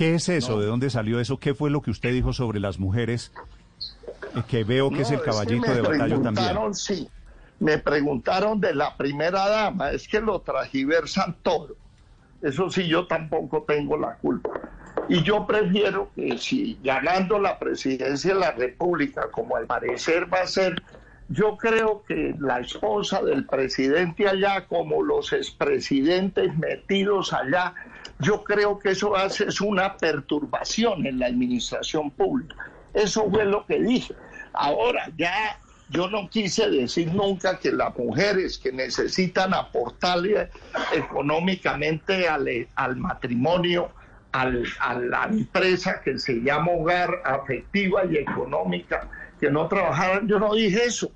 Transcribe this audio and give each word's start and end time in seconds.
¿Qué 0.00 0.14
es 0.14 0.30
eso? 0.30 0.58
¿De 0.58 0.64
dónde 0.64 0.88
salió 0.88 1.20
eso? 1.20 1.36
¿Qué 1.36 1.52
fue 1.52 1.68
lo 1.68 1.82
que 1.82 1.90
usted 1.90 2.10
dijo 2.10 2.32
sobre 2.32 2.58
las 2.58 2.78
mujeres? 2.78 3.32
Eh, 4.34 4.42
que 4.48 4.64
veo 4.64 4.88
que 4.88 5.02
es 5.02 5.10
el 5.10 5.20
caballito 5.20 5.70
de 5.70 5.82
batalla 5.82 5.98
también. 6.14 6.34
preguntaron, 6.34 6.74
Sí, 6.74 7.06
me 7.58 7.76
preguntaron 7.76 8.58
de 8.58 8.74
la 8.74 8.96
primera 8.96 9.46
dama, 9.46 9.90
es 9.90 10.08
que 10.08 10.22
lo 10.22 10.40
tragiversan 10.40 11.36
todo. 11.42 11.76
Eso 12.40 12.70
sí, 12.70 12.88
yo 12.88 13.06
tampoco 13.06 13.64
tengo 13.68 13.98
la 13.98 14.14
culpa. 14.14 14.48
Y 15.10 15.22
yo 15.22 15.46
prefiero 15.46 16.10
que 16.16 16.38
si 16.38 16.78
ganando 16.82 17.38
la 17.38 17.58
presidencia 17.58 18.32
de 18.32 18.40
la 18.40 18.52
República, 18.52 19.28
como 19.30 19.56
al 19.56 19.66
parecer 19.66 20.32
va 20.32 20.40
a 20.40 20.46
ser, 20.46 20.82
yo 21.30 21.56
creo 21.56 22.02
que 22.06 22.34
la 22.38 22.58
esposa 22.60 23.22
del 23.22 23.46
presidente 23.46 24.28
allá, 24.28 24.66
como 24.66 25.02
los 25.02 25.32
expresidentes 25.32 26.54
metidos 26.58 27.32
allá, 27.32 27.72
yo 28.18 28.42
creo 28.44 28.78
que 28.78 28.90
eso 28.90 29.16
hace 29.16 29.44
es 29.44 29.60
una 29.60 29.96
perturbación 29.96 31.06
en 31.06 31.18
la 31.20 31.26
administración 31.26 32.10
pública. 32.10 32.56
Eso 32.92 33.30
fue 33.30 33.44
lo 33.44 33.64
que 33.64 33.80
dije. 33.80 34.12
Ahora 34.52 35.08
ya 35.16 35.58
yo 35.88 36.10
no 36.10 36.28
quise 36.28 36.68
decir 36.68 37.12
nunca 37.14 37.58
que 37.58 37.70
las 37.72 37.96
mujeres 37.96 38.58
que 38.58 38.72
necesitan 38.72 39.54
aportarle 39.54 40.50
económicamente 40.92 42.28
al, 42.28 42.48
al 42.74 42.96
matrimonio, 42.96 43.90
al- 44.32 44.64
a 44.80 44.94
la 44.94 45.24
empresa 45.24 46.00
que 46.02 46.18
se 46.18 46.40
llama 46.42 46.72
hogar 46.72 47.10
afectiva 47.24 48.04
y 48.04 48.16
económica, 48.16 49.08
que 49.38 49.50
no 49.50 49.68
trabajaran, 49.68 50.26
yo 50.28 50.38
no 50.38 50.54
dije 50.54 50.84
eso, 50.84 51.10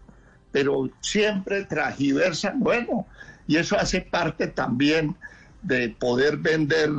pero 0.54 0.88
siempre 1.00 1.64
tragiversan, 1.64 2.60
bueno, 2.60 3.08
y 3.48 3.56
eso 3.56 3.76
hace 3.76 4.02
parte 4.02 4.46
también 4.46 5.16
de 5.62 5.88
poder 5.88 6.36
vender 6.36 6.90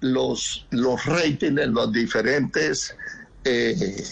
los, 0.00 0.66
los 0.70 1.06
ratings 1.06 1.60
en 1.60 1.72
los 1.72 1.92
diferentes 1.92 2.96
eh, 3.44 4.02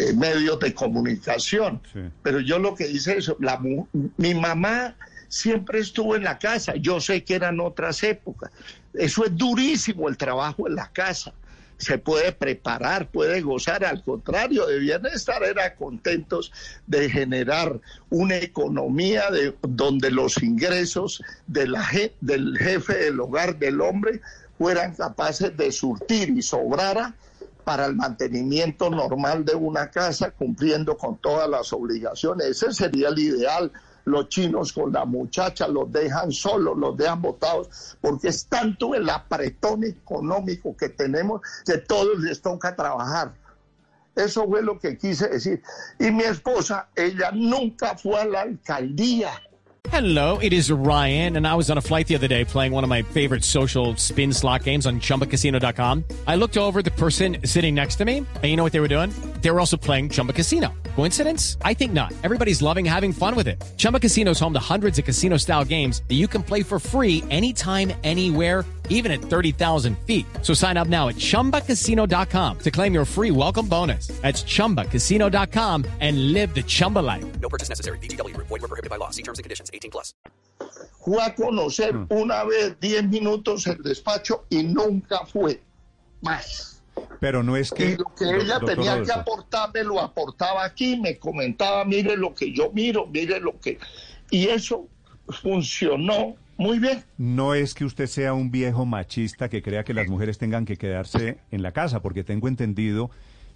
eh, 0.00 0.12
medios 0.16 0.58
de 0.58 0.74
comunicación. 0.74 1.80
Sí. 1.92 2.00
Pero 2.24 2.40
yo 2.40 2.58
lo 2.58 2.74
que 2.74 2.90
hice 2.90 3.18
es, 3.18 3.32
la, 3.38 3.60
mi 4.16 4.34
mamá 4.34 4.96
siempre 5.28 5.78
estuvo 5.78 6.16
en 6.16 6.24
la 6.24 6.40
casa, 6.40 6.74
yo 6.74 6.98
sé 6.98 7.22
que 7.22 7.36
eran 7.36 7.60
otras 7.60 8.02
épocas. 8.02 8.50
Eso 8.92 9.24
es 9.24 9.36
durísimo 9.36 10.08
el 10.08 10.16
trabajo 10.16 10.66
en 10.66 10.74
la 10.74 10.90
casa. 10.90 11.32
Se 11.78 11.98
puede 11.98 12.32
preparar, 12.32 13.10
puede 13.10 13.40
gozar, 13.42 13.84
al 13.84 14.02
contrario, 14.02 14.66
debían 14.66 15.04
estar 15.06 15.42
era 15.42 15.74
contentos 15.74 16.52
de 16.86 17.10
generar 17.10 17.80
una 18.10 18.36
economía 18.36 19.30
de, 19.30 19.54
donde 19.62 20.10
los 20.10 20.42
ingresos 20.42 21.22
de 21.46 21.68
la, 21.68 21.86
del 22.20 22.56
jefe 22.58 22.94
del 22.94 23.20
hogar 23.20 23.58
del 23.58 23.80
hombre 23.80 24.20
fueran 24.58 24.94
capaces 24.94 25.56
de 25.56 25.70
surtir 25.70 26.30
y 26.30 26.42
sobrara 26.42 27.14
para 27.66 27.86
el 27.86 27.96
mantenimiento 27.96 28.88
normal 28.90 29.44
de 29.44 29.56
una 29.56 29.90
casa, 29.90 30.30
cumpliendo 30.30 30.96
con 30.96 31.18
todas 31.18 31.50
las 31.50 31.72
obligaciones. 31.72 32.46
Ese 32.46 32.72
sería 32.72 33.08
el 33.08 33.18
ideal. 33.18 33.72
Los 34.06 34.28
chinos 34.28 34.72
con 34.72 34.92
la 34.92 35.04
muchacha 35.04 35.66
los 35.66 35.90
dejan 35.90 36.30
solos, 36.30 36.78
los 36.78 36.96
dejan 36.96 37.20
botados, 37.20 37.96
porque 38.00 38.28
es 38.28 38.46
tanto 38.46 38.94
el 38.94 39.10
apretón 39.10 39.82
económico 39.84 40.76
que 40.76 40.88
tenemos 40.88 41.40
que 41.66 41.78
todos 41.78 42.18
les 42.20 42.40
toca 42.40 42.74
trabajar. 42.74 43.34
Eso 44.14 44.46
fue 44.46 44.62
lo 44.62 44.78
que 44.78 44.96
quise 44.96 45.28
decir. 45.28 45.60
Y 45.98 46.10
mi 46.10 46.22
esposa, 46.22 46.88
ella 46.94 47.30
nunca 47.32 47.96
fue 47.96 48.20
a 48.20 48.24
la 48.24 48.42
alcaldía. 48.42 49.30
Hello, 49.90 50.38
it 50.38 50.52
is 50.52 50.70
Ryan, 50.70 51.36
and 51.36 51.46
I 51.46 51.54
was 51.54 51.70
on 51.70 51.78
a 51.78 51.80
flight 51.80 52.08
the 52.08 52.16
other 52.16 52.26
day 52.26 52.44
playing 52.44 52.72
one 52.72 52.82
of 52.82 52.90
my 52.90 53.02
favorite 53.02 53.44
social 53.44 53.94
spin 53.96 54.32
slot 54.32 54.64
games 54.64 54.86
on 54.86 55.00
chumbacasino.com. 55.00 56.04
I 56.26 56.34
looked 56.36 56.56
over 56.56 56.82
the 56.82 56.90
person 56.90 57.38
sitting 57.44 57.74
next 57.74 57.96
to 57.96 58.04
me, 58.04 58.18
and 58.18 58.44
you 58.44 58.56
know 58.56 58.64
what 58.64 58.72
they 58.72 58.80
were 58.80 58.88
doing? 58.88 59.10
They 59.42 59.50
were 59.50 59.60
also 59.60 59.76
playing 59.76 60.10
Chumba 60.10 60.32
Casino. 60.32 60.72
Coincidence? 60.96 61.56
I 61.62 61.74
think 61.74 61.92
not. 61.92 62.12
Everybody's 62.24 62.62
loving 62.62 62.84
having 62.84 63.12
fun 63.12 63.36
with 63.36 63.46
it. 63.46 63.62
Chumba 63.76 64.00
Casino 64.00 64.32
is 64.32 64.40
home 64.40 64.52
to 64.54 64.58
hundreds 64.58 64.98
of 64.98 65.04
casino 65.04 65.36
style 65.36 65.64
games 65.64 66.02
that 66.08 66.16
you 66.16 66.26
can 66.26 66.42
play 66.42 66.64
for 66.64 66.78
free 66.80 67.22
anytime, 67.30 67.92
anywhere 68.02 68.64
even 68.88 69.12
at 69.12 69.20
30,000 69.20 69.96
feet. 70.00 70.26
So 70.42 70.52
sign 70.54 70.76
up 70.76 70.88
now 70.88 71.08
at 71.08 71.16
ChumbaCasino.com 71.16 72.58
to 72.58 72.70
claim 72.70 72.92
your 72.92 73.04
free 73.04 73.30
welcome 73.30 73.66
bonus. 73.68 74.08
That's 74.22 74.42
ChumbaCasino.com 74.42 75.84
and 76.00 76.32
live 76.32 76.54
the 76.54 76.62
Chumba 76.62 77.00
life. 77.00 77.24
No 77.40 77.48
purchase 77.48 77.68
necessary. 77.68 77.98
VGW 77.98 78.34
Group. 78.34 78.48
Void 78.48 78.62
were 78.62 78.68
prohibited 78.68 78.90
by 78.90 78.96
law. 78.96 79.10
See 79.10 79.22
terms 79.22 79.38
and 79.38 79.44
conditions. 79.44 79.70
18 79.72 79.90
plus. 79.90 80.14
Fue 81.04 81.22
a 81.22 81.34
conocer 81.34 81.92
hmm. 81.92 82.06
una 82.10 82.44
vez 82.44 82.78
10 82.80 83.08
minutos 83.10 83.66
el 83.66 83.82
despacho 83.82 84.44
y 84.50 84.64
nunca 84.64 85.24
fue 85.26 85.60
más. 86.20 86.75
Pero 87.20 87.42
no 87.42 87.56
es 87.56 87.70
que... 87.70 87.90
Y 87.90 87.96
lo 87.96 88.04
que 88.16 88.24
ella 88.24 88.58
doctor 88.58 88.74
tenía 88.76 88.92
que 88.94 88.98
Rodolfo, 89.00 89.20
aportar, 89.20 89.70
me 89.72 89.84
lo 89.84 90.00
aportaba 90.00 90.64
aquí, 90.64 90.96
me 90.96 91.18
comentaba, 91.18 91.84
mire 91.84 92.16
lo 92.16 92.34
que 92.34 92.52
yo 92.52 92.70
miro, 92.72 93.06
mire 93.06 93.40
lo 93.40 93.58
que... 93.58 93.78
Y 94.30 94.48
eso 94.48 94.88
funcionó 95.28 96.36
muy 96.56 96.78
bien. 96.78 97.04
No 97.18 97.54
es 97.54 97.74
que 97.74 97.84
usted 97.84 98.06
sea 98.06 98.32
un 98.32 98.50
viejo 98.50 98.86
machista 98.86 99.48
que 99.48 99.62
crea 99.62 99.84
que 99.84 99.94
las 99.94 100.08
mujeres 100.08 100.38
tengan 100.38 100.64
que 100.64 100.76
quedarse 100.76 101.38
en 101.50 101.62
la 101.62 101.72
casa, 101.72 102.00
porque 102.00 102.24
tengo 102.24 102.48
entendido 102.48 103.10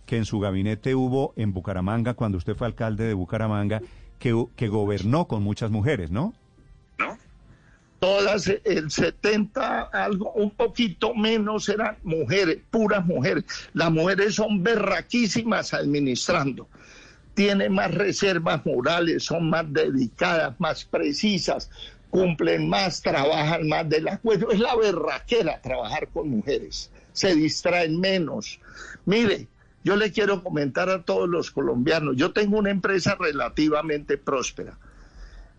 que 0.07 0.17
en 0.17 0.25
su 0.25 0.39
gabinete 0.41 0.95
hubo 0.95 1.33
en 1.37 1.53
Bucaramanga, 1.53 2.15
cuando 2.15 2.39
usted 2.39 2.55
fue 2.55 2.67
alcalde 2.67 3.05
de 3.05 3.15
Bucaramanga, 3.15 3.81
que, 4.19 4.47
que 4.57 4.69
gobernó 4.69 5.27
con 5.27 5.43
muchas 5.43 5.71
mujeres, 5.71 6.11
¿no? 6.11 6.35
Todas, 8.01 8.51
el 8.65 8.91
70, 8.91 9.83
algo, 9.93 10.33
un 10.33 10.51
poquito 10.53 11.15
menos 11.15 11.69
eran 11.69 11.99
mujeres, 12.03 12.59
puras 12.71 13.05
mujeres. 13.05 13.45
Las 13.75 13.91
mujeres 13.91 14.37
son 14.37 14.63
berraquísimas 14.63 15.75
administrando. 15.75 16.67
Tienen 17.35 17.75
más 17.75 17.95
reservas 17.95 18.65
morales, 18.65 19.25
son 19.25 19.51
más 19.51 19.71
dedicadas, 19.71 20.59
más 20.59 20.87
precisas, 20.87 21.71
cumplen 22.09 22.71
más, 22.71 23.03
trabajan 23.03 23.69
más 23.69 23.87
de 23.87 24.01
la 24.01 24.17
cuenta. 24.17 24.47
Es 24.51 24.59
la 24.59 24.75
berraquera 24.77 25.61
trabajar 25.61 26.09
con 26.09 26.31
mujeres. 26.31 26.91
Se 27.13 27.35
distraen 27.35 28.01
menos. 28.01 28.61
Mire, 29.05 29.47
yo 29.85 29.97
le 29.97 30.11
quiero 30.11 30.43
comentar 30.43 30.89
a 30.89 31.03
todos 31.03 31.29
los 31.29 31.51
colombianos, 31.51 32.17
yo 32.17 32.33
tengo 32.33 32.59
una 32.59 32.71
empresa 32.71 33.15
relativamente 33.21 34.17
próspera 34.17 34.79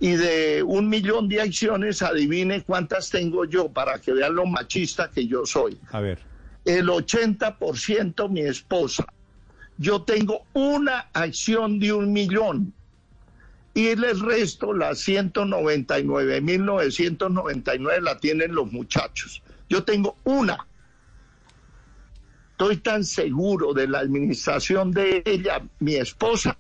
y 0.02 0.16
de 0.16 0.64
un 0.64 0.90
millón 0.90 1.30
de 1.30 1.42
acciones, 1.42 2.02
adivine 2.02 2.64
cuántas 2.64 3.12
tengo 3.12 3.46
yo 3.46 3.70
para 3.70 4.02
que 4.02 4.12
vean 4.12 4.34
lo 4.34 4.48
machista 4.48 5.12
que 5.12 5.28
yo 5.28 5.46
soy. 5.46 5.78
A 5.92 6.00
ver. 6.00 6.18
El 6.66 6.88
80% 6.88 8.28
mi 8.28 8.42
esposa. 8.42 9.06
Yo 9.78 10.02
tengo 10.02 10.48
una 10.54 11.12
acción 11.14 11.80
de 11.80 11.94
un 11.94 12.12
millón 12.12 12.74
y 13.76 13.90
el 13.90 14.20
resto, 14.20 14.74
las 14.74 15.08
199.999 15.08 18.02
la 18.02 18.18
tienen 18.18 18.56
los 18.56 18.72
muchachos. 18.72 19.44
Yo 19.70 19.84
tengo 19.84 20.18
una. 20.24 20.66
Estoy 22.54 22.78
tan 22.78 23.04
seguro 23.04 23.74
de 23.74 23.88
la 23.88 24.00
administración 24.00 24.92
de 24.92 25.22
ella, 25.26 25.62
mi 25.78 25.94
esposa, 25.94 26.58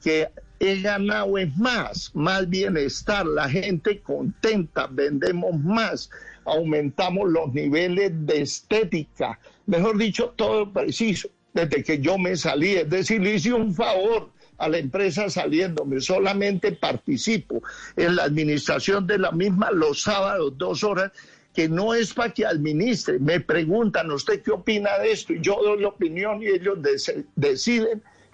que 0.00 0.28
he 0.60 0.80
ganado 0.80 1.36
es 1.38 1.54
más, 1.56 2.10
más 2.14 2.48
bienestar, 2.48 3.26
la 3.26 3.48
gente 3.48 4.00
contenta, 4.00 4.86
vendemos 4.90 5.58
más, 5.62 6.10
aumentamos 6.44 7.28
los 7.30 7.52
niveles 7.52 8.12
de 8.26 8.42
estética, 8.42 9.38
mejor 9.66 9.98
dicho, 9.98 10.32
todo 10.36 10.72
preciso, 10.72 11.28
desde 11.52 11.82
que 11.82 11.98
yo 11.98 12.18
me 12.18 12.36
salí, 12.36 12.72
es 12.74 12.88
decir, 12.88 13.20
le 13.20 13.34
hice 13.34 13.52
un 13.52 13.74
favor 13.74 14.30
a 14.58 14.68
la 14.68 14.78
empresa 14.78 15.28
saliéndome, 15.28 16.00
solamente 16.00 16.72
participo 16.72 17.62
en 17.96 18.16
la 18.16 18.24
administración 18.24 19.06
de 19.06 19.18
la 19.18 19.30
misma 19.32 19.70
los 19.70 20.02
sábados, 20.02 20.54
dos 20.56 20.82
horas, 20.84 21.12
que 21.52 21.68
no 21.68 21.94
es 21.94 22.12
para 22.12 22.32
que 22.34 22.44
administre, 22.44 23.18
me 23.18 23.40
preguntan, 23.40 24.10
¿usted 24.10 24.42
qué 24.42 24.50
opina 24.50 24.98
de 24.98 25.12
esto? 25.12 25.32
Y 25.32 25.40
yo 25.40 25.58
doy 25.62 25.80
la 25.80 25.88
opinión 25.88 26.42
y 26.42 26.48
ellos 26.48 26.78
dec- 26.78 27.24
deciden 27.34 28.02